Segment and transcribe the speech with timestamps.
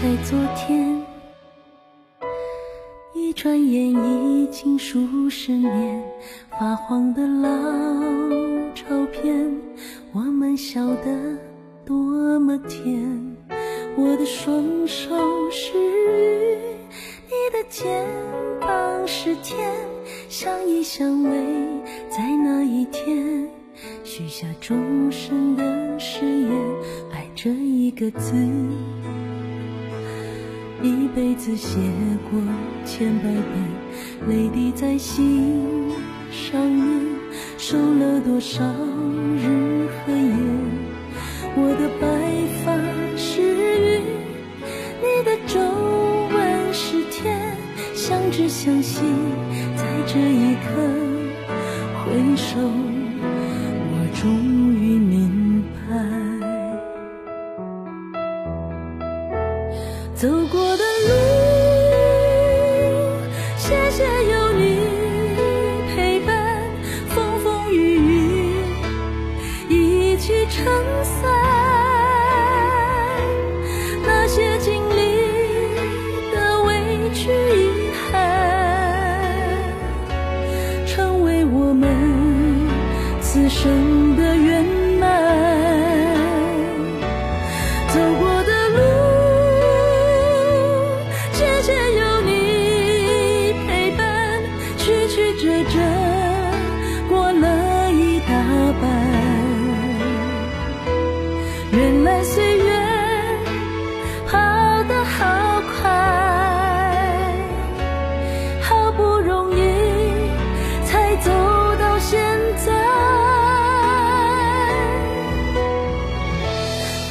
[0.00, 1.04] 在昨天，
[3.12, 6.04] 一转眼已经数十年，
[6.56, 7.48] 发黄的老
[8.76, 9.60] 照片，
[10.12, 11.36] 我们笑得
[11.84, 13.36] 多么甜。
[13.96, 15.16] 我的双手
[15.50, 16.56] 是雨，
[17.26, 18.06] 你的肩
[18.60, 19.68] 膀是天，
[20.28, 21.32] 相依相偎
[22.08, 23.50] 在那一天，
[24.04, 26.52] 许下终身的誓言，
[27.12, 28.32] 爱这一个字，
[30.80, 31.76] 一辈子写
[32.30, 32.40] 过
[32.84, 33.42] 千百遍，
[34.28, 35.90] 泪滴在心
[36.30, 37.00] 上面，
[37.56, 40.32] 受了多少日和夜，
[41.56, 42.06] 我的白
[42.64, 42.72] 发
[43.16, 44.02] 是云，
[45.02, 45.58] 你的皱
[46.32, 47.56] 纹是天，
[47.94, 49.02] 相知相惜，
[49.76, 50.68] 在这一刻
[52.04, 52.56] 回首，
[53.90, 54.57] 我终
[70.58, 70.66] 撑
[71.04, 71.22] 伞。
[74.04, 75.00] 那些经历
[76.34, 78.18] 的委屈遗憾，
[80.84, 81.88] 成为我们
[83.20, 84.36] 此生的
[108.98, 109.62] 不容易
[110.84, 111.30] 才走
[111.78, 112.18] 到现
[112.56, 112.72] 在。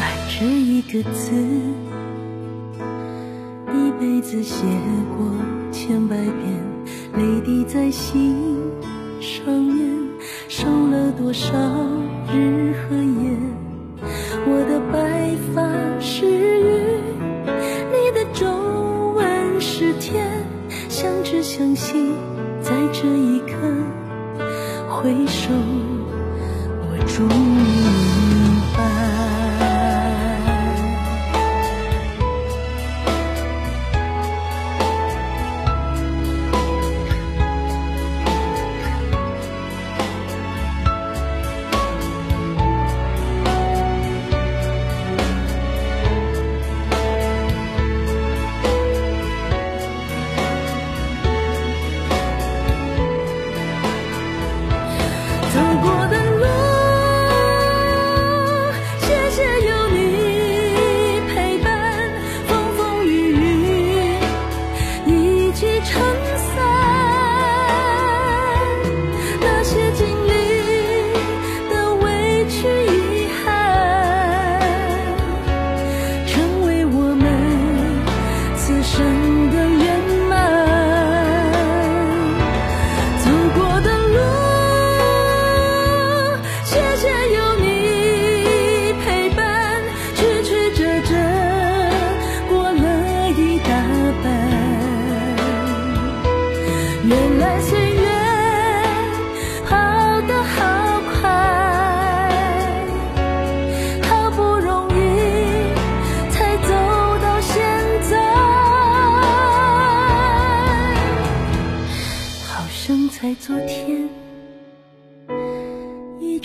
[0.00, 1.32] 爱这一个字，
[3.72, 4.64] 一辈子写
[5.16, 5.30] 过
[5.70, 6.34] 千百遍，
[7.14, 8.36] 泪滴在心
[9.20, 9.88] 上面，
[10.48, 11.54] 受了多少
[12.34, 13.30] 日和夜。
[14.48, 15.62] 我的白发
[21.56, 22.12] 相信，
[22.60, 23.56] 在这一刻
[24.90, 25.50] 回首，
[26.82, 27.85] 我终于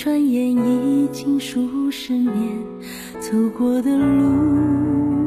[0.04, 2.34] 转眼已经数十年，
[3.20, 5.21] 走过的路。